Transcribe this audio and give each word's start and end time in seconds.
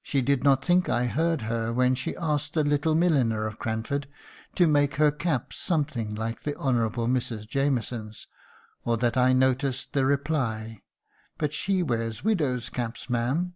She 0.00 0.22
did 0.22 0.44
not 0.44 0.64
think 0.64 0.88
I 0.88 1.06
heard 1.06 1.40
her 1.42 1.72
when 1.72 1.96
she 1.96 2.14
asked 2.14 2.54
the 2.54 2.62
little 2.62 2.94
milliner 2.94 3.46
of 3.48 3.58
Cranford 3.58 4.06
to 4.54 4.68
make 4.68 4.94
her 4.94 5.10
caps 5.10 5.56
something 5.56 6.14
like 6.14 6.44
the 6.44 6.54
Honourable 6.54 7.08
Mrs. 7.08 7.48
Jamieson's, 7.48 8.28
or 8.84 8.96
that 8.98 9.16
I 9.16 9.32
noticed 9.32 9.92
the 9.92 10.04
reply: 10.06 10.82
"'But 11.36 11.52
she 11.52 11.82
wears 11.82 12.22
widows' 12.22 12.70
caps, 12.70 13.10
ma'am!' 13.10 13.54